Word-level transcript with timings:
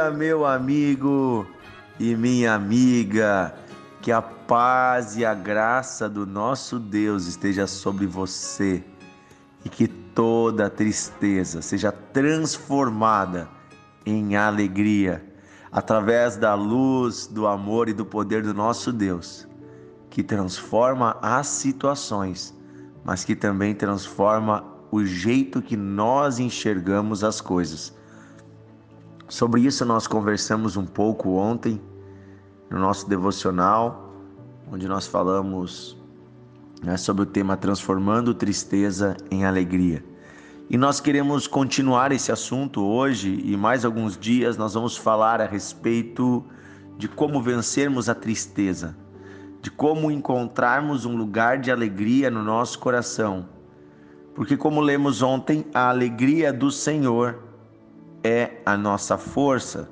dia, 0.00 0.10
meu 0.10 0.46
amigo 0.46 1.46
e 1.98 2.16
minha 2.16 2.54
amiga. 2.54 3.54
Que 4.00 4.10
a 4.10 4.22
paz 4.22 5.18
e 5.18 5.26
a 5.26 5.34
graça 5.34 6.08
do 6.08 6.26
nosso 6.26 6.78
Deus 6.78 7.26
esteja 7.26 7.66
sobre 7.66 8.06
você 8.06 8.82
e 9.62 9.68
que 9.68 9.86
toda 9.86 10.70
tristeza 10.70 11.60
seja 11.60 11.92
transformada 11.92 13.46
em 14.06 14.36
alegria 14.36 15.22
através 15.70 16.38
da 16.38 16.54
luz, 16.54 17.26
do 17.26 17.46
amor 17.46 17.90
e 17.90 17.92
do 17.92 18.06
poder 18.06 18.42
do 18.42 18.54
nosso 18.54 18.90
Deus, 18.90 19.46
que 20.08 20.22
transforma 20.22 21.18
as 21.20 21.46
situações, 21.46 22.56
mas 23.04 23.22
que 23.22 23.36
também 23.36 23.74
transforma 23.74 24.64
o 24.90 25.04
jeito 25.04 25.60
que 25.60 25.76
nós 25.76 26.38
enxergamos 26.38 27.22
as 27.22 27.40
coisas. 27.40 27.99
Sobre 29.30 29.60
isso 29.60 29.84
nós 29.84 30.08
conversamos 30.08 30.76
um 30.76 30.84
pouco 30.84 31.36
ontem 31.36 31.80
no 32.68 32.80
nosso 32.80 33.08
devocional, 33.08 34.12
onde 34.72 34.88
nós 34.88 35.06
falamos 35.06 35.96
né, 36.82 36.96
sobre 36.96 37.22
o 37.22 37.26
tema 37.26 37.56
Transformando 37.56 38.34
Tristeza 38.34 39.16
em 39.30 39.44
Alegria. 39.44 40.04
E 40.68 40.76
nós 40.76 40.98
queremos 40.98 41.46
continuar 41.46 42.10
esse 42.10 42.32
assunto 42.32 42.84
hoje 42.84 43.40
e 43.44 43.56
mais 43.56 43.84
alguns 43.84 44.18
dias 44.18 44.56
nós 44.56 44.74
vamos 44.74 44.96
falar 44.96 45.40
a 45.40 45.46
respeito 45.46 46.44
de 46.98 47.06
como 47.06 47.40
vencermos 47.40 48.08
a 48.08 48.16
tristeza, 48.16 48.96
de 49.62 49.70
como 49.70 50.10
encontrarmos 50.10 51.04
um 51.04 51.16
lugar 51.16 51.58
de 51.58 51.70
alegria 51.70 52.32
no 52.32 52.42
nosso 52.42 52.80
coração. 52.80 53.48
Porque, 54.34 54.56
como 54.56 54.80
lemos 54.80 55.22
ontem, 55.22 55.66
a 55.72 55.88
alegria 55.88 56.52
do 56.52 56.68
Senhor 56.68 57.49
é 58.22 58.60
a 58.64 58.76
nossa 58.76 59.16
força. 59.16 59.88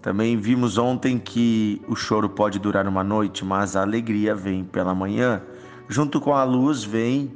Também 0.00 0.36
vimos 0.36 0.78
ontem 0.78 1.18
que 1.18 1.82
o 1.88 1.96
choro 1.96 2.28
pode 2.28 2.58
durar 2.58 2.86
uma 2.86 3.02
noite, 3.02 3.44
mas 3.44 3.74
a 3.76 3.82
alegria 3.82 4.34
vem 4.34 4.64
pela 4.64 4.94
manhã. 4.94 5.42
Junto 5.88 6.20
com 6.20 6.34
a 6.34 6.44
luz 6.44 6.84
vem 6.84 7.32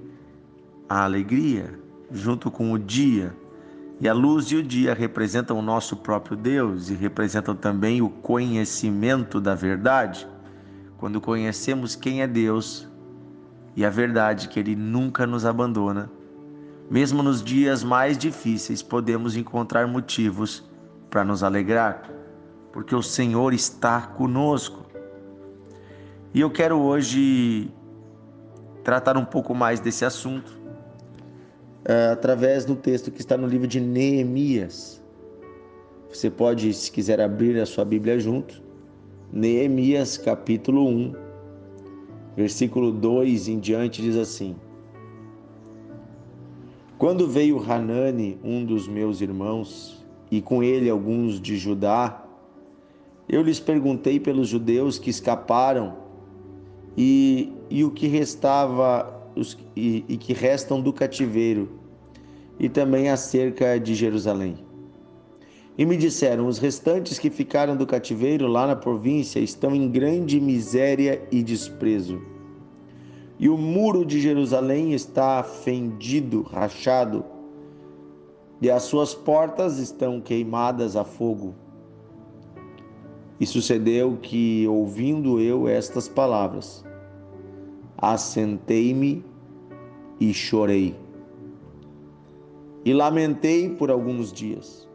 a 0.89 1.05
alegria, 1.05 1.79
junto 2.11 2.51
com 2.51 2.73
o 2.73 2.79
dia. 2.79 3.35
E 4.01 4.09
a 4.09 4.13
luz 4.13 4.47
e 4.47 4.57
o 4.57 4.63
dia 4.63 4.95
representam 4.95 5.59
o 5.59 5.63
nosso 5.63 5.97
próprio 5.97 6.37
Deus 6.37 6.89
e 6.89 6.95
representam 6.95 7.55
também 7.55 8.03
o 8.03 8.09
conhecimento 8.09 9.41
da 9.41 9.55
verdade. 9.55 10.27
Quando 10.99 11.21
conhecemos 11.21 11.97
quem 11.97 12.23
é 12.23 12.27
Deus 12.27 12.89
e 13.75 13.85
a 13.85 13.91
verdade 13.91 14.49
que 14.49 14.61
Ele 14.61 14.77
nunca 14.77 15.27
nos 15.27 15.45
abandona, 15.45 16.11
mesmo 16.93 17.23
nos 17.23 17.43
dias 17.43 17.83
mais 17.83 18.19
difíceis, 18.19 18.83
podemos 18.83 19.35
encontrar 19.35 19.89
motivos 19.89 20.63
para 21.09 21.25
nos 21.25 21.43
alegrar, 21.43 22.03
porque 22.71 22.95
o 22.95 23.03
Senhor 23.03 23.55
está 23.55 24.03
conosco. 24.03 24.85
E 26.35 26.41
eu 26.43 26.51
quero 26.51 26.79
hoje 26.79 27.71
tratar 28.85 29.17
um 29.17 29.25
pouco 29.25 29.55
mais 29.55 29.81
desse 29.81 30.05
assunto 30.05 30.61
é, 31.87 32.11
através 32.13 32.67
do 32.67 32.77
texto 32.77 33.11
que 33.11 33.23
está 33.23 33.39
no 33.39 33.47
livro 33.47 33.67
de 33.67 33.81
Neemias. 33.81 35.03
Você 36.11 36.29
pode, 36.29 36.75
se 36.75 36.93
quiser, 36.93 37.23
abrir 37.23 37.59
a 37.59 37.65
sua 37.65 37.87
Bíblia 37.87 38.21
junto. 38.21 38.63
Neemias, 39.33 40.19
capítulo 40.19 40.87
1, 40.87 41.15
versículo 42.37 42.93
2 42.93 43.49
em 43.49 43.59
diante, 43.59 44.03
diz 44.03 44.15
assim. 44.15 44.55
Quando 47.03 47.27
veio 47.27 47.59
Hanani, 47.59 48.39
um 48.45 48.65
dos 48.65 48.87
meus 48.87 49.21
irmãos, 49.21 50.01
e 50.31 50.41
com 50.41 50.63
ele 50.63 50.89
alguns 50.89 51.41
de 51.41 51.57
Judá, 51.57 52.25
eu 53.29 53.43
lhes 53.43 53.59
perguntei 53.59 54.21
pelos 54.21 54.47
judeus 54.47 55.01
que 55.01 55.11
escaparam 55.11 55.97
e, 56.97 57.53
e 57.69 57.83
o 57.83 57.91
que 57.91 58.07
restava 58.07 59.21
os, 59.35 59.59
e, 59.75 60.05
e 60.09 60.17
que 60.17 60.33
restam 60.33 60.81
do 60.81 60.93
cativeiro, 60.93 61.71
e 62.57 62.69
também 62.69 63.09
acerca 63.09 63.81
de 63.81 63.97
Jerusalém. 63.97 64.59
E 65.77 65.85
me 65.85 65.97
disseram: 65.97 66.47
os 66.47 66.59
restantes 66.59 67.19
que 67.19 67.31
ficaram 67.31 67.77
do 67.77 67.85
cativeiro 67.85 68.47
lá 68.47 68.65
na 68.65 68.77
província 68.77 69.41
estão 69.41 69.75
em 69.75 69.91
grande 69.91 70.41
miséria 70.41 71.21
e 71.33 71.43
desprezo 71.43 72.31
e 73.43 73.49
o 73.49 73.59
muro 73.59 74.07
de 74.07 74.21
Jerusalém 74.21 74.93
está 74.93 75.43
fendido, 75.43 76.43
rachado, 76.43 77.25
e 78.61 78.71
as 78.71 78.85
suas 78.85 79.17
portas 79.17 79.79
estão 79.79 80.21
queimadas 80.21 80.95
a 80.95 81.03
fogo. 81.03 81.53
E 83.41 83.45
sucedeu 83.45 84.17
que, 84.23 84.65
ouvindo 84.69 85.41
eu 85.41 85.67
estas 85.67 86.07
palavras, 86.07 86.85
assentei-me 87.99 89.25
e 90.21 90.33
chorei. 90.33 90.95
E 92.85 92.95
lamentei 92.95 93.71
por 93.71 93.91
alguns 93.91 94.33
dias. 94.33 94.89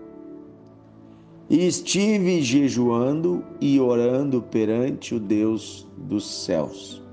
E 1.49 1.67
estive 1.67 2.41
jejuando 2.41 3.43
e 3.59 3.77
orando 3.77 4.41
perante 4.41 5.13
o 5.13 5.19
Deus 5.19 5.85
dos 5.97 6.45
céus. 6.45 7.05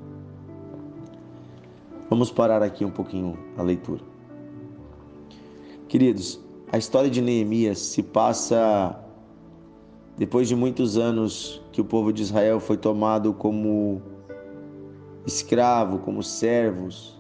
Vamos 2.11 2.31
parar 2.31 2.63
aqui 2.63 2.85
um 2.85 2.91
pouquinho 2.91 3.39
a 3.57 3.63
leitura. 3.63 4.03
Queridos, 5.89 6.41
a 6.71 6.77
história 6.77 7.09
de 7.09 7.23
Neemias 7.23 7.79
se 7.79 8.03
passa 8.03 8.99
depois 10.17 10.47
de 10.47 10.55
muitos 10.55 10.97
anos 10.99 11.63
que 11.73 11.81
o 11.81 11.85
povo 11.85 12.13
de 12.13 12.23
Israel 12.23 12.61
foi 12.61 12.77
tomado 12.77 13.33
como 13.33 14.03
escravo, 15.27 15.99
como 15.99 16.23
servos 16.23 17.19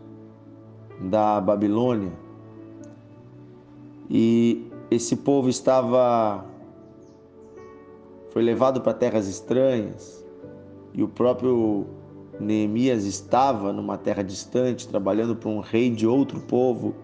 da 1.01 1.41
Babilônia. 1.41 2.13
E 4.11 4.71
esse 4.91 5.17
povo 5.17 5.49
estava 5.49 6.45
foi 8.31 8.43
levado 8.43 8.81
para 8.81 8.93
terras 8.93 9.29
estranhas 9.29 10.25
e 10.93 11.03
o 11.03 11.09
próprio 11.09 11.87
Neemias 12.41 13.05
estava 13.05 13.73
numa 13.73 13.97
terra 13.97 14.23
distante, 14.23 14.89
trabalhando 14.89 15.37
para 15.37 15.49
um 15.49 15.61
rei 15.61 15.91
de 15.91 16.07
outro 16.07 16.41
povo. 16.41 16.95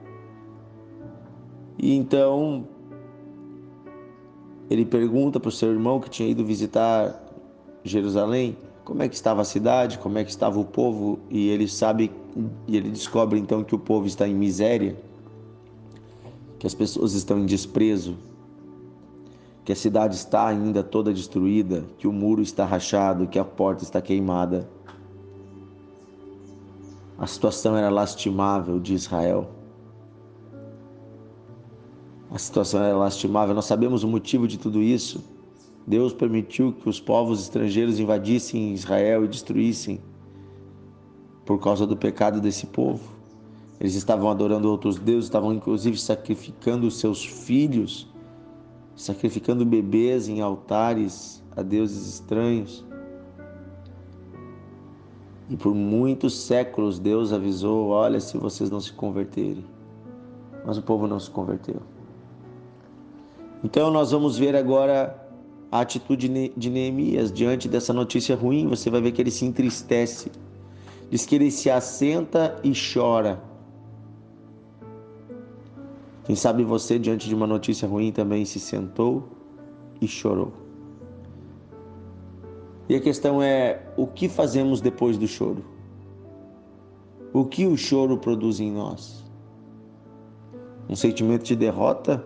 E 1.78 1.94
então 1.94 2.66
ele 4.68 4.84
pergunta 4.84 5.40
para 5.40 5.48
o 5.48 5.52
seu 5.52 5.70
irmão 5.72 6.00
que 6.00 6.10
tinha 6.10 6.28
ido 6.28 6.44
visitar 6.44 7.20
Jerusalém 7.82 8.56
como 8.84 9.02
é 9.02 9.08
que 9.08 9.14
estava 9.14 9.42
a 9.42 9.44
cidade, 9.44 9.98
como 9.98 10.18
é 10.18 10.24
que 10.24 10.30
estava 10.30 10.58
o 10.58 10.64
povo, 10.64 11.20
e 11.30 11.48
ele 11.48 11.68
sabe 11.68 12.10
e 12.66 12.76
ele 12.76 12.90
descobre 12.90 13.38
então 13.38 13.62
que 13.62 13.74
o 13.74 13.78
povo 13.78 14.06
está 14.06 14.26
em 14.26 14.34
miséria, 14.34 14.96
que 16.58 16.66
as 16.66 16.74
pessoas 16.74 17.14
estão 17.14 17.38
em 17.38 17.46
desprezo, 17.46 18.16
que 19.64 19.72
a 19.72 19.76
cidade 19.76 20.16
está 20.16 20.46
ainda 20.46 20.82
toda 20.82 21.12
destruída, 21.12 21.84
que 21.98 22.08
o 22.08 22.12
muro 22.12 22.42
está 22.42 22.64
rachado, 22.64 23.28
que 23.28 23.38
a 23.38 23.44
porta 23.44 23.84
está 23.84 24.00
queimada. 24.00 24.68
A 27.20 27.26
situação 27.26 27.76
era 27.76 27.90
lastimável 27.90 28.80
de 28.80 28.94
Israel. 28.94 29.50
A 32.30 32.38
situação 32.38 32.82
era 32.82 32.96
lastimável. 32.96 33.54
Nós 33.54 33.66
sabemos 33.66 34.02
o 34.02 34.08
motivo 34.08 34.48
de 34.48 34.56
tudo 34.56 34.80
isso. 34.80 35.22
Deus 35.86 36.14
permitiu 36.14 36.72
que 36.72 36.88
os 36.88 36.98
povos 36.98 37.42
estrangeiros 37.42 38.00
invadissem 38.00 38.72
Israel 38.72 39.22
e 39.22 39.28
destruíssem 39.28 40.00
por 41.44 41.58
causa 41.58 41.86
do 41.86 41.94
pecado 41.94 42.40
desse 42.40 42.66
povo. 42.66 43.12
Eles 43.78 43.94
estavam 43.94 44.30
adorando 44.30 44.70
outros 44.70 44.98
deuses, 44.98 45.24
estavam 45.24 45.52
inclusive 45.52 45.98
sacrificando 46.00 46.90
seus 46.90 47.22
filhos, 47.22 48.08
sacrificando 48.96 49.66
bebês 49.66 50.26
em 50.26 50.40
altares 50.40 51.42
a 51.54 51.60
deuses 51.60 52.14
estranhos. 52.14 52.82
E 55.50 55.56
por 55.56 55.74
muitos 55.74 56.38
séculos 56.38 57.00
Deus 57.00 57.32
avisou: 57.32 57.88
olha, 57.88 58.20
se 58.20 58.38
vocês 58.38 58.70
não 58.70 58.80
se 58.80 58.92
converterem. 58.92 59.64
Mas 60.64 60.78
o 60.78 60.82
povo 60.82 61.08
não 61.08 61.18
se 61.18 61.28
converteu. 61.28 61.82
Então 63.64 63.90
nós 63.90 64.12
vamos 64.12 64.38
ver 64.38 64.54
agora 64.54 65.20
a 65.72 65.80
atitude 65.80 66.52
de 66.56 66.70
Neemias 66.70 67.32
diante 67.32 67.68
dessa 67.68 67.92
notícia 67.92 68.36
ruim. 68.36 68.68
Você 68.68 68.88
vai 68.88 69.00
ver 69.00 69.10
que 69.10 69.20
ele 69.20 69.30
se 69.30 69.44
entristece. 69.44 70.30
Diz 71.10 71.26
que 71.26 71.34
ele 71.34 71.50
se 71.50 71.68
assenta 71.68 72.56
e 72.62 72.72
chora. 72.72 73.40
Quem 76.24 76.36
sabe 76.36 76.62
você, 76.62 76.96
diante 76.96 77.28
de 77.28 77.34
uma 77.34 77.46
notícia 77.46 77.88
ruim, 77.88 78.12
também 78.12 78.44
se 78.44 78.60
sentou 78.60 79.28
e 80.00 80.06
chorou. 80.06 80.59
E 82.90 82.94
a 82.96 83.00
questão 83.00 83.40
é: 83.40 83.80
o 83.96 84.06
que 84.06 84.28
fazemos 84.28 84.82
depois 84.82 85.16
do 85.16 85.26
choro? 85.26 85.64
O 87.32 87.46
que 87.46 87.64
o 87.64 87.76
choro 87.76 88.18
produz 88.18 88.60
em 88.60 88.70
nós? 88.70 89.24
Um 90.88 90.96
sentimento 90.96 91.44
de 91.44 91.56
derrota? 91.56 92.22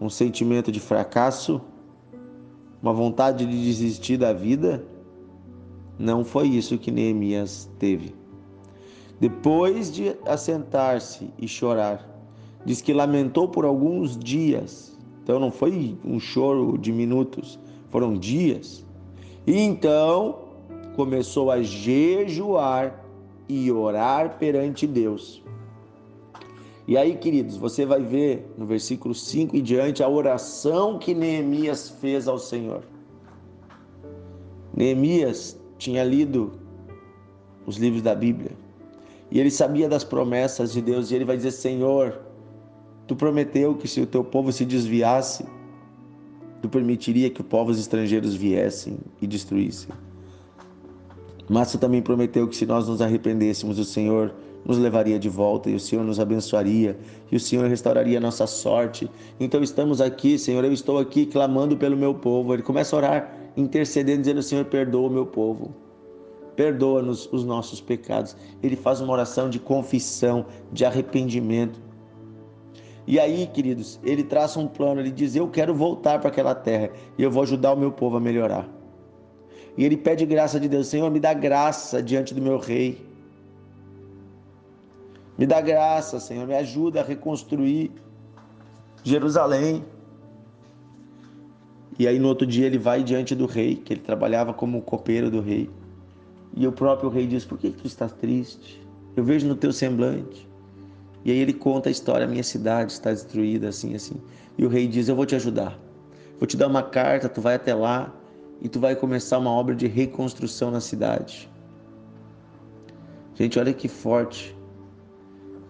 um 0.00 0.08
sentimento 0.10 0.70
de 0.70 0.78
fracasso, 0.78 1.60
uma 2.82 2.92
vontade 2.92 3.46
de 3.46 3.64
desistir 3.64 4.16
da 4.16 4.32
vida? 4.32 4.84
Não 5.98 6.24
foi 6.24 6.48
isso 6.48 6.78
que 6.78 6.90
Neemias 6.90 7.68
teve. 7.78 8.14
Depois 9.18 9.90
de 9.90 10.14
assentar-se 10.26 11.30
e 11.38 11.48
chorar, 11.48 12.06
diz 12.64 12.82
que 12.82 12.92
lamentou 12.92 13.48
por 13.48 13.64
alguns 13.64 14.16
dias. 14.18 14.96
Então 15.22 15.40
não 15.40 15.50
foi 15.50 15.98
um 16.04 16.20
choro 16.20 16.76
de 16.76 16.92
minutos, 16.92 17.58
foram 17.88 18.14
dias. 18.14 18.85
E 19.46 19.58
então 19.58 20.38
começou 20.96 21.50
a 21.50 21.62
jejuar 21.62 23.04
e 23.48 23.70
orar 23.70 24.38
perante 24.38 24.86
Deus. 24.86 25.42
E 26.88 26.96
aí, 26.96 27.16
queridos, 27.16 27.56
você 27.56 27.84
vai 27.84 28.00
ver 28.00 28.46
no 28.56 28.64
versículo 28.64 29.14
5 29.14 29.56
e 29.56 29.60
diante 29.60 30.02
a 30.02 30.08
oração 30.08 30.98
que 30.98 31.14
Neemias 31.14 31.90
fez 31.90 32.28
ao 32.28 32.38
Senhor. 32.38 32.82
Neemias 34.74 35.58
tinha 35.78 36.04
lido 36.04 36.52
os 37.66 37.76
livros 37.76 38.02
da 38.02 38.14
Bíblia 38.14 38.52
e 39.30 39.40
ele 39.40 39.50
sabia 39.50 39.88
das 39.88 40.04
promessas 40.04 40.72
de 40.72 40.80
Deus 40.80 41.10
e 41.10 41.14
ele 41.14 41.24
vai 41.24 41.36
dizer: 41.36 41.50
Senhor, 41.50 42.20
tu 43.06 43.16
prometeu 43.16 43.74
que 43.74 43.88
se 43.88 44.00
o 44.00 44.06
teu 44.06 44.22
povo 44.22 44.52
se 44.52 44.64
desviasse, 44.64 45.44
permitiria 46.68 47.30
que 47.30 47.40
os 47.40 47.46
povos 47.46 47.78
estrangeiros 47.78 48.34
viessem 48.34 48.98
e 49.20 49.26
destruíssem. 49.26 49.90
Mas 51.48 51.70
tu 51.70 51.78
também 51.78 52.02
prometeu 52.02 52.48
que 52.48 52.56
se 52.56 52.66
nós 52.66 52.88
nos 52.88 53.00
arrependêssemos, 53.00 53.78
o 53.78 53.84
Senhor 53.84 54.34
nos 54.64 54.78
levaria 54.78 55.18
de 55.18 55.28
volta 55.28 55.70
e 55.70 55.74
o 55.76 55.80
Senhor 55.80 56.04
nos 56.04 56.18
abençoaria 56.18 56.98
e 57.30 57.36
o 57.36 57.40
Senhor 57.40 57.68
restauraria 57.68 58.18
a 58.18 58.20
nossa 58.20 58.46
sorte. 58.46 59.08
Então 59.38 59.62
estamos 59.62 60.00
aqui, 60.00 60.38
Senhor, 60.38 60.64
eu 60.64 60.72
estou 60.72 60.98
aqui 60.98 61.24
clamando 61.24 61.76
pelo 61.76 61.96
meu 61.96 62.12
povo. 62.14 62.52
Ele 62.52 62.62
começa 62.62 62.96
a 62.96 62.98
orar, 62.98 63.36
intercedendo, 63.56 64.22
dizendo: 64.22 64.42
Senhor, 64.42 64.64
perdoa 64.64 65.08
o 65.08 65.12
meu 65.12 65.24
povo. 65.24 65.72
Perdoa-nos 66.56 67.28
os 67.32 67.44
nossos 67.44 67.80
pecados. 67.80 68.36
Ele 68.62 68.74
faz 68.74 69.00
uma 69.00 69.12
oração 69.12 69.48
de 69.48 69.60
confissão, 69.60 70.46
de 70.72 70.84
arrependimento. 70.84 71.85
E 73.06 73.20
aí, 73.20 73.46
queridos, 73.46 74.00
ele 74.02 74.24
traça 74.24 74.58
um 74.58 74.66
plano, 74.66 75.00
ele 75.00 75.12
diz: 75.12 75.36
Eu 75.36 75.48
quero 75.48 75.74
voltar 75.74 76.18
para 76.18 76.28
aquela 76.28 76.54
terra 76.54 76.90
e 77.16 77.22
eu 77.22 77.30
vou 77.30 77.42
ajudar 77.44 77.72
o 77.72 77.76
meu 77.76 77.92
povo 77.92 78.16
a 78.16 78.20
melhorar. 78.20 78.68
E 79.76 79.84
ele 79.84 79.96
pede 79.96 80.26
graça 80.26 80.58
de 80.58 80.68
Deus: 80.68 80.88
Senhor, 80.88 81.10
me 81.10 81.20
dá 81.20 81.32
graça 81.32 82.02
diante 82.02 82.34
do 82.34 82.42
meu 82.42 82.58
rei. 82.58 83.06
Me 85.38 85.46
dá 85.46 85.60
graça, 85.60 86.18
Senhor, 86.18 86.46
me 86.46 86.54
ajuda 86.54 87.00
a 87.00 87.04
reconstruir 87.04 87.92
Jerusalém. 89.04 89.84
E 91.98 92.08
aí 92.08 92.18
no 92.18 92.28
outro 92.28 92.46
dia 92.46 92.66
ele 92.66 92.78
vai 92.78 93.02
diante 93.02 93.34
do 93.34 93.46
rei, 93.46 93.76
que 93.76 93.92
ele 93.92 94.00
trabalhava 94.00 94.52
como 94.52 94.82
copeiro 94.82 95.30
do 95.30 95.40
rei. 95.40 95.70
E 96.56 96.66
o 96.66 96.72
próprio 96.72 97.08
rei 97.08 97.26
diz: 97.26 97.44
Por 97.44 97.56
que 97.56 97.70
tu 97.70 97.86
estás 97.86 98.12
triste? 98.12 98.82
Eu 99.14 99.22
vejo 99.22 99.46
no 99.46 99.54
teu 99.54 99.72
semblante. 99.72 100.48
E 101.26 101.32
aí 101.32 101.38
ele 101.38 101.52
conta 101.52 101.88
a 101.88 101.92
história: 101.92 102.24
minha 102.24 102.44
cidade 102.44 102.92
está 102.92 103.10
destruída, 103.10 103.68
assim, 103.68 103.96
assim. 103.96 104.14
E 104.56 104.64
o 104.64 104.68
rei 104.68 104.86
diz: 104.86 105.08
Eu 105.08 105.16
vou 105.16 105.26
te 105.26 105.34
ajudar. 105.34 105.76
Vou 106.38 106.46
te 106.46 106.56
dar 106.56 106.68
uma 106.68 106.84
carta, 106.84 107.28
tu 107.28 107.40
vai 107.40 107.56
até 107.56 107.74
lá 107.74 108.14
e 108.62 108.68
tu 108.68 108.78
vai 108.78 108.94
começar 108.94 109.36
uma 109.38 109.50
obra 109.50 109.74
de 109.74 109.88
reconstrução 109.88 110.70
na 110.70 110.80
cidade. 110.80 111.50
Gente, 113.34 113.58
olha 113.58 113.74
que 113.74 113.88
forte. 113.88 114.56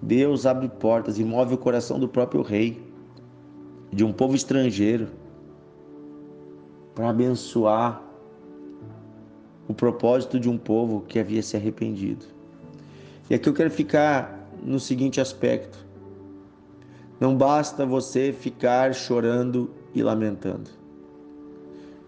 Deus 0.02 0.44
abre 0.44 0.68
portas 0.68 1.18
e 1.18 1.24
move 1.24 1.54
o 1.54 1.58
coração 1.58 1.98
do 1.98 2.06
próprio 2.06 2.42
rei, 2.42 2.78
de 3.90 4.04
um 4.04 4.12
povo 4.12 4.36
estrangeiro, 4.36 5.08
para 6.94 7.08
abençoar 7.08 8.02
o 9.66 9.72
propósito 9.72 10.38
de 10.38 10.50
um 10.50 10.58
povo 10.58 11.00
que 11.08 11.18
havia 11.18 11.42
se 11.42 11.56
arrependido. 11.56 12.26
E 13.30 13.34
aqui 13.34 13.48
eu 13.48 13.54
quero 13.54 13.70
ficar 13.70 14.35
no 14.62 14.78
seguinte 14.80 15.20
aspecto: 15.20 15.78
não 17.20 17.36
basta 17.36 17.86
você 17.86 18.32
ficar 18.32 18.94
chorando 18.94 19.70
e 19.94 20.02
lamentando. 20.02 20.70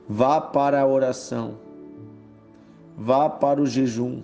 Vá 0.09 0.41
para 0.41 0.81
a 0.81 0.87
oração, 0.87 1.59
vá 2.97 3.29
para 3.29 3.61
o 3.61 3.67
jejum, 3.67 4.23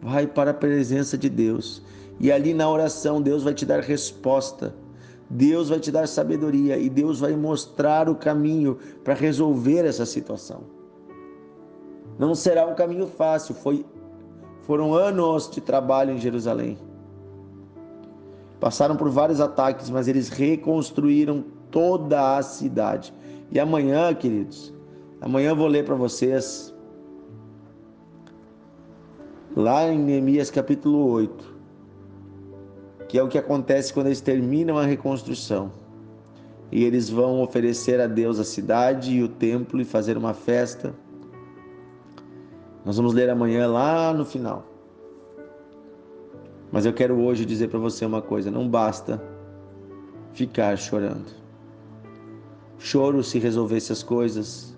vai 0.00 0.26
para 0.26 0.50
a 0.50 0.54
presença 0.54 1.16
de 1.16 1.30
Deus 1.30 1.82
e 2.22 2.30
ali 2.30 2.54
na 2.54 2.70
oração, 2.70 3.20
Deus 3.20 3.42
vai 3.42 3.52
te 3.52 3.66
dar 3.66 3.80
resposta. 3.80 4.74
Deus 5.28 5.70
vai 5.70 5.80
te 5.80 5.90
dar 5.90 6.06
sabedoria 6.06 6.76
e 6.76 6.90
Deus 6.90 7.18
vai 7.18 7.34
mostrar 7.34 8.08
o 8.08 8.14
caminho 8.14 8.78
para 9.02 9.14
resolver 9.14 9.84
essa 9.84 10.04
situação. 10.04 10.60
Não 12.18 12.34
será 12.34 12.66
um 12.66 12.74
caminho 12.74 13.06
fácil, 13.06 13.54
foi 13.54 13.84
foram 14.62 14.94
anos 14.94 15.50
de 15.50 15.60
trabalho 15.60 16.12
em 16.12 16.18
Jerusalém. 16.18 16.78
Passaram 18.62 18.94
por 18.94 19.10
vários 19.10 19.40
ataques, 19.40 19.90
mas 19.90 20.06
eles 20.06 20.28
reconstruíram 20.28 21.44
toda 21.68 22.36
a 22.36 22.42
cidade. 22.42 23.12
E 23.50 23.58
amanhã, 23.58 24.14
queridos, 24.14 24.72
amanhã 25.20 25.50
eu 25.50 25.56
vou 25.56 25.66
ler 25.66 25.84
para 25.84 25.96
vocês 25.96 26.72
lá 29.56 29.88
em 29.88 29.98
Neemias 29.98 30.48
capítulo 30.48 31.10
8 31.10 31.52
que 33.12 33.18
é 33.18 33.22
o 33.22 33.28
que 33.28 33.36
acontece 33.36 33.92
quando 33.92 34.06
eles 34.06 34.22
terminam 34.22 34.78
a 34.78 34.86
reconstrução. 34.86 35.70
E 36.70 36.82
eles 36.82 37.10
vão 37.10 37.42
oferecer 37.42 38.00
a 38.00 38.06
Deus 38.06 38.40
a 38.40 38.44
cidade 38.44 39.12
e 39.12 39.22
o 39.22 39.28
templo 39.28 39.82
e 39.82 39.84
fazer 39.84 40.16
uma 40.16 40.32
festa. 40.32 40.94
Nós 42.86 42.96
vamos 42.96 43.12
ler 43.12 43.28
amanhã 43.28 43.66
lá 43.66 44.14
no 44.14 44.24
final. 44.24 44.71
Mas 46.72 46.86
eu 46.86 46.92
quero 46.92 47.20
hoje 47.20 47.44
dizer 47.44 47.68
para 47.68 47.78
você 47.78 48.04
uma 48.04 48.22
coisa: 48.22 48.50
não 48.50 48.68
basta 48.68 49.22
ficar 50.32 50.76
chorando. 50.76 51.30
Choro 52.78 53.22
se 53.22 53.38
resolvesse 53.38 53.92
as 53.92 54.02
coisas, 54.02 54.76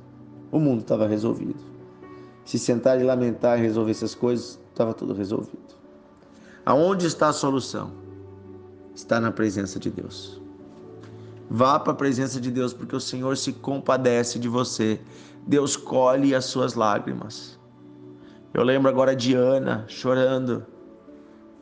o 0.53 0.59
mundo 0.59 0.81
estava 0.81 1.07
resolvido. 1.07 1.63
Se 2.45 2.59
sentar 2.59 3.01
e 3.01 3.05
lamentar 3.05 3.59
e 3.59 3.63
resolver 3.63 3.93
essas 3.93 4.15
coisas, 4.15 4.61
estava 4.71 4.93
tudo 4.93 5.15
resolvido. 5.15 5.75
Aonde 6.67 7.07
está 7.07 7.29
a 7.29 7.33
solução? 7.33 8.05
está 8.95 9.21
na 9.21 9.33
presença 9.33 9.79
de 9.79 9.91
Deus. 9.91 10.41
Vá 11.51 11.79
para 11.79 11.93
a 11.93 11.97
presença 11.97 12.41
de 12.41 12.51
Deus, 12.51 12.73
porque 12.73 12.97
o 12.97 13.01
Senhor 13.01 13.37
se 13.37 13.53
compadece 13.53 14.39
de 14.39 14.49
você. 14.49 15.01
Deus 15.47 15.77
colhe 15.77 16.35
as 16.35 16.47
suas 16.47 16.75
lágrimas. 16.75 17.59
Eu 18.53 18.63
lembro 18.63 18.89
agora 18.89 19.15
de 19.15 19.35
Ana 19.35 19.85
chorando 19.89 20.65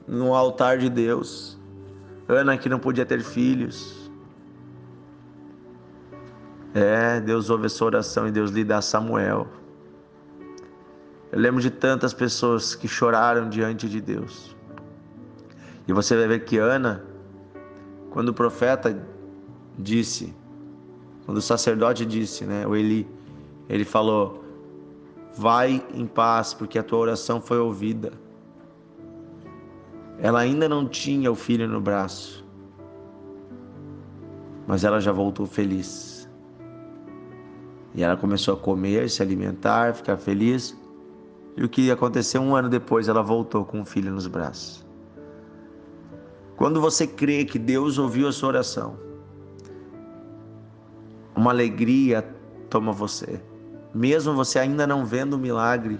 no 0.06 0.34
altar 0.34 0.78
de 0.78 0.88
Deus. 0.88 1.58
Ana 2.28 2.56
que 2.56 2.68
não 2.68 2.78
podia 2.78 3.04
ter 3.04 3.22
filhos. 3.22 4.10
É, 6.74 7.20
Deus 7.20 7.50
ouve 7.50 7.66
essa 7.66 7.84
oração 7.84 8.26
e 8.26 8.30
Deus 8.30 8.50
lhe 8.50 8.64
dá 8.64 8.80
Samuel. 8.80 9.46
Eu 11.30 11.38
lembro 11.38 11.60
de 11.60 11.70
tantas 11.70 12.12
pessoas 12.12 12.74
que 12.74 12.88
choraram 12.88 13.48
diante 13.48 13.88
de 13.88 14.00
Deus. 14.00 14.56
E 15.86 15.92
você 15.92 16.16
vai 16.16 16.28
ver 16.28 16.44
que 16.44 16.58
Ana 16.58 17.12
quando 18.12 18.28
o 18.28 18.34
profeta 18.34 19.02
disse, 19.78 20.34
quando 21.24 21.38
o 21.38 21.42
sacerdote 21.42 22.04
disse, 22.04 22.44
né, 22.44 22.66
o 22.66 22.76
Eli, 22.76 23.08
ele 23.68 23.84
falou: 23.84 24.44
Vai 25.34 25.82
em 25.94 26.06
paz, 26.06 26.52
porque 26.52 26.78
a 26.78 26.82
tua 26.82 26.98
oração 26.98 27.40
foi 27.40 27.58
ouvida. 27.58 28.12
Ela 30.18 30.40
ainda 30.40 30.68
não 30.68 30.86
tinha 30.86 31.30
o 31.30 31.34
filho 31.34 31.68
no 31.68 31.80
braço, 31.80 32.44
mas 34.66 34.84
ela 34.84 35.00
já 35.00 35.12
voltou 35.12 35.46
feliz. 35.46 36.28
E 37.94 38.02
ela 38.02 38.16
começou 38.16 38.54
a 38.54 38.56
comer, 38.56 39.08
se 39.10 39.22
alimentar, 39.22 39.94
ficar 39.94 40.16
feliz. 40.16 40.76
E 41.56 41.64
o 41.64 41.68
que 41.68 41.90
aconteceu 41.90 42.40
um 42.40 42.56
ano 42.56 42.68
depois, 42.68 43.08
ela 43.08 43.22
voltou 43.22 43.64
com 43.64 43.82
o 43.82 43.84
filho 43.84 44.10
nos 44.10 44.26
braços. 44.26 44.86
Quando 46.56 46.80
você 46.80 47.06
crê 47.06 47.44
que 47.44 47.58
Deus 47.58 47.98
ouviu 47.98 48.28
a 48.28 48.32
sua 48.32 48.50
oração, 48.50 48.96
uma 51.34 51.50
alegria 51.50 52.22
toma 52.70 52.92
você. 52.92 53.42
Mesmo 53.94 54.34
você 54.34 54.58
ainda 54.58 54.86
não 54.86 55.04
vendo 55.04 55.34
o 55.34 55.38
milagre, 55.38 55.98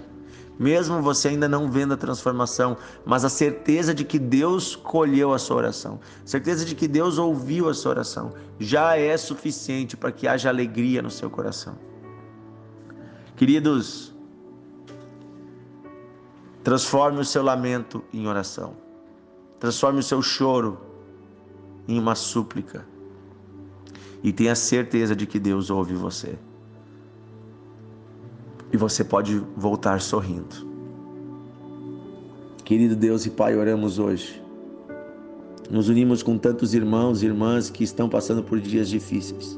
mesmo 0.59 1.01
você 1.01 1.29
ainda 1.29 1.47
não 1.47 1.69
vendo 1.69 1.93
a 1.93 1.97
transformação, 1.97 2.77
mas 3.05 3.25
a 3.25 3.29
certeza 3.29 3.93
de 3.93 4.05
que 4.05 4.19
Deus 4.19 4.75
colheu 4.75 5.33
a 5.33 5.39
sua 5.39 5.57
oração, 5.57 5.99
certeza 6.23 6.63
de 6.63 6.75
que 6.75 6.87
Deus 6.87 7.17
ouviu 7.17 7.69
a 7.69 7.73
sua 7.73 7.91
oração, 7.91 8.33
já 8.59 8.95
é 8.97 9.17
suficiente 9.17 9.97
para 9.97 10.11
que 10.11 10.27
haja 10.27 10.49
alegria 10.49 11.01
no 11.01 11.09
seu 11.09 11.29
coração. 11.29 11.75
Queridos, 13.35 14.13
transforme 16.63 17.19
o 17.19 17.25
seu 17.25 17.43
lamento 17.43 18.03
em 18.13 18.27
oração. 18.27 18.75
Transforme 19.59 19.99
o 19.99 20.03
seu 20.03 20.21
choro 20.21 20.79
em 21.87 21.99
uma 21.99 22.15
súplica. 22.15 22.85
e 24.23 24.31
tenha 24.31 24.55
certeza 24.55 25.13
de 25.13 25.27
que 25.27 25.37
Deus 25.37 25.69
ouve 25.69 25.93
você. 25.93 26.39
Você 28.83 29.01
pode 29.01 29.41
voltar 29.55 30.01
sorrindo. 30.01 30.67
Querido 32.65 32.97
Deus 32.97 33.25
e 33.25 33.29
Pai, 33.29 33.55
oramos 33.55 33.97
hoje. 33.97 34.43
Nos 35.71 35.87
unimos 35.87 36.21
com 36.21 36.37
tantos 36.37 36.73
irmãos 36.73 37.23
e 37.23 37.27
irmãs 37.27 37.69
que 37.69 37.81
estão 37.85 38.09
passando 38.09 38.43
por 38.43 38.59
dias 38.59 38.89
difíceis. 38.89 39.57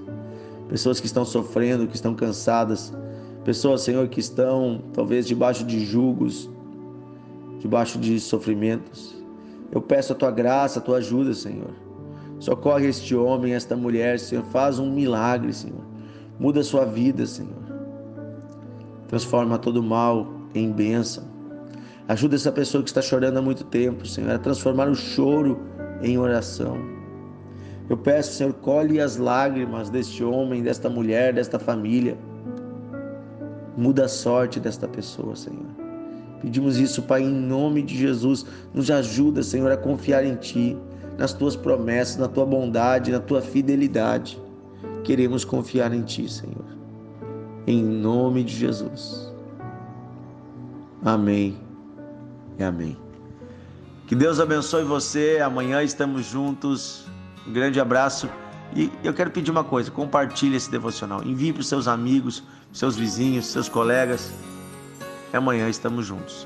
Pessoas 0.70 1.00
que 1.00 1.08
estão 1.08 1.26
sofrendo, 1.26 1.88
que 1.88 1.96
estão 1.96 2.14
cansadas. 2.14 2.94
Pessoas, 3.44 3.82
Senhor, 3.82 4.08
que 4.10 4.20
estão 4.20 4.84
talvez 4.94 5.26
debaixo 5.26 5.64
de 5.64 5.84
julgos, 5.84 6.48
debaixo 7.58 7.98
de 7.98 8.20
sofrimentos. 8.20 9.16
Eu 9.72 9.82
peço 9.82 10.14
a 10.14 10.16
tua 10.16 10.30
graça, 10.30 10.78
a 10.78 10.84
tua 10.84 10.98
ajuda, 10.98 11.34
Senhor. 11.34 11.72
Socorre 12.40 12.90
este 12.90 13.16
homem, 13.16 13.56
esta 13.56 13.76
mulher, 13.76 14.20
Senhor. 14.20 14.46
Faz 14.46 14.78
um 14.78 14.94
milagre, 14.94 15.52
Senhor. 15.52 15.82
Muda 16.40 16.60
a 16.60 16.64
sua 16.64 16.86
vida, 16.86 17.26
Senhor. 17.26 17.65
Transforma 19.08 19.58
todo 19.58 19.82
mal 19.82 20.28
em 20.54 20.72
bênção. 20.72 21.24
Ajuda 22.08 22.36
essa 22.36 22.52
pessoa 22.52 22.84
que 22.84 22.90
está 22.90 23.02
chorando 23.02 23.38
há 23.38 23.42
muito 23.42 23.64
tempo, 23.64 24.06
Senhor, 24.06 24.32
a 24.32 24.38
transformar 24.38 24.88
o 24.88 24.96
choro 24.96 25.60
em 26.02 26.18
oração. 26.18 26.78
Eu 27.90 27.98
peço, 27.98 28.34
Senhor, 28.34 28.54
colhe 28.54 29.00
as 29.00 29.18
lágrimas 29.18 29.90
deste 29.90 30.24
homem, 30.24 30.62
desta 30.62 30.90
mulher, 30.90 31.34
desta 31.34 31.60
família. 31.60 32.18
Muda 33.78 34.06
a 34.06 34.08
sorte 34.08 34.60
desta 34.60 34.88
pessoa, 34.88 35.36
Senhor. 35.36 35.66
Pedimos 36.42 36.78
isso, 36.78 37.02
Pai, 37.04 37.24
em 37.24 37.34
nome 37.34 37.82
de 37.82 37.98
Jesus. 37.98 38.46
Nos 38.74 38.90
ajuda, 38.90 39.42
Senhor, 39.44 39.72
a 39.72 39.78
confiar 39.78 40.24
em 40.26 40.36
Ti 40.36 40.78
nas 41.18 41.34
tuas 41.34 41.56
promessas, 41.56 42.18
na 42.18 42.28
tua 42.28 42.46
bondade, 42.46 43.12
na 43.12 43.20
tua 43.20 43.42
fidelidade. 43.42 44.40
Queremos 45.04 45.46
confiar 45.46 45.94
em 45.94 46.02
ti, 46.02 46.30
Senhor. 46.30 46.75
Em 47.68 47.84
nome 47.84 48.44
de 48.44 48.56
Jesus. 48.56 49.34
Amém 51.04 51.58
e 52.60 52.64
amém. 52.64 52.98
Que 54.08 54.16
Deus 54.16 54.40
abençoe 54.40 54.84
você. 54.84 55.40
Amanhã 55.44 55.82
estamos 55.82 56.26
juntos. 56.26 57.06
Um 57.48 57.54
grande 57.54 57.80
abraço. 57.80 58.30
E 58.76 58.92
eu 59.04 59.14
quero 59.14 59.32
pedir 59.32 59.52
uma 59.52 59.64
coisa: 59.64 59.90
compartilhe 59.90 60.56
esse 60.56 60.70
devocional. 60.70 61.24
Envie 61.24 61.54
para 61.54 61.62
os 61.62 61.68
seus 61.68 61.88
amigos, 61.88 62.44
seus 62.72 62.96
vizinhos, 62.96 63.48
seus 63.48 63.68
colegas. 63.68 64.32
E 65.34 65.38
amanhã 65.38 65.68
estamos 65.68 66.06
juntos. 66.06 66.46